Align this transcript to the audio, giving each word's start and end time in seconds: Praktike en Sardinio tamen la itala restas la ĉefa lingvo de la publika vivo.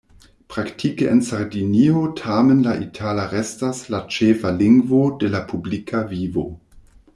Praktike 0.47 1.09
en 1.09 1.21
Sardinio 1.21 1.99
tamen 2.21 2.63
la 2.69 2.73
itala 2.87 3.27
restas 3.35 3.83
la 3.97 4.01
ĉefa 4.17 4.55
lingvo 4.63 5.03
de 5.25 5.33
la 5.37 5.45
publika 5.55 6.05
vivo. 6.15 6.51